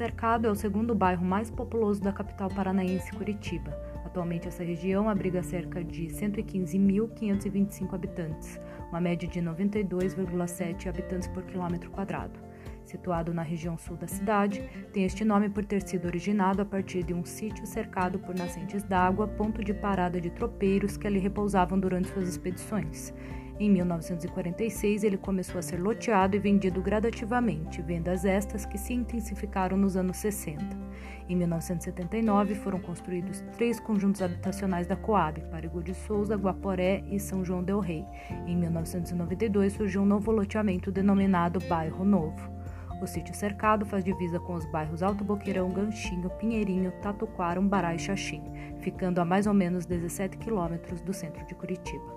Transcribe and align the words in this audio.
Cercado 0.00 0.46
é 0.46 0.50
o 0.50 0.54
segundo 0.54 0.94
bairro 0.94 1.22
mais 1.22 1.50
populoso 1.50 2.00
da 2.00 2.10
capital 2.10 2.48
paranaense, 2.48 3.12
Curitiba. 3.12 3.70
Atualmente, 4.02 4.48
essa 4.48 4.64
região 4.64 5.10
abriga 5.10 5.42
cerca 5.42 5.84
de 5.84 6.06
115.525 6.06 7.92
habitantes, 7.92 8.58
uma 8.88 8.98
média 8.98 9.28
de 9.28 9.42
92,7 9.42 10.86
habitantes 10.86 11.28
por 11.28 11.42
quilômetro 11.42 11.90
quadrado. 11.90 12.40
Situado 12.82 13.34
na 13.34 13.42
região 13.42 13.76
sul 13.76 13.98
da 13.98 14.06
cidade, 14.06 14.66
tem 14.90 15.04
este 15.04 15.22
nome 15.22 15.50
por 15.50 15.66
ter 15.66 15.82
sido 15.82 16.06
originado 16.06 16.62
a 16.62 16.64
partir 16.64 17.02
de 17.02 17.12
um 17.12 17.22
sítio 17.22 17.66
cercado 17.66 18.18
por 18.18 18.34
nascentes 18.34 18.82
d'água, 18.82 19.28
ponto 19.28 19.62
de 19.62 19.74
parada 19.74 20.18
de 20.18 20.30
tropeiros 20.30 20.96
que 20.96 21.06
ali 21.06 21.18
repousavam 21.18 21.78
durante 21.78 22.08
suas 22.08 22.26
expedições. 22.26 23.12
Em 23.60 23.68
1946, 23.68 25.04
ele 25.04 25.18
começou 25.18 25.58
a 25.58 25.62
ser 25.62 25.78
loteado 25.78 26.34
e 26.34 26.38
vendido 26.38 26.80
gradativamente, 26.80 27.82
vendas 27.82 28.24
estas 28.24 28.64
que 28.64 28.78
se 28.78 28.94
intensificaram 28.94 29.76
nos 29.76 29.98
anos 29.98 30.16
60. 30.16 30.64
Em 31.28 31.36
1979, 31.36 32.54
foram 32.54 32.80
construídos 32.80 33.44
três 33.58 33.78
conjuntos 33.78 34.22
habitacionais 34.22 34.86
da 34.86 34.96
Coab, 34.96 35.42
Parigu 35.50 35.82
de 35.82 35.92
Souza, 35.92 36.36
Guaporé 36.36 37.04
e 37.10 37.20
São 37.20 37.44
João 37.44 37.62
del 37.62 37.80
Rei. 37.80 38.02
Em 38.46 38.56
1992, 38.56 39.74
surgiu 39.74 40.00
um 40.00 40.06
novo 40.06 40.32
loteamento 40.32 40.90
denominado 40.90 41.60
Bairro 41.68 42.02
Novo. 42.02 42.50
O 43.02 43.06
sítio 43.06 43.34
cercado 43.34 43.84
faz 43.84 44.02
divisa 44.02 44.40
com 44.40 44.54
os 44.54 44.64
bairros 44.72 45.02
Alto 45.02 45.22
Boqueirão, 45.22 45.68
Ganchinho, 45.68 46.30
Pinheirinho, 46.30 46.92
Tatuquara, 47.02 47.60
Umbará 47.60 47.94
e 47.94 47.98
Xaxim, 47.98 48.42
ficando 48.80 49.20
a 49.20 49.24
mais 49.26 49.46
ou 49.46 49.52
menos 49.52 49.84
17 49.84 50.38
quilômetros 50.38 51.02
do 51.02 51.12
centro 51.12 51.44
de 51.44 51.54
Curitiba. 51.54 52.10